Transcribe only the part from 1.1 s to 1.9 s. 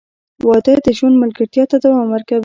ملګرتیا ته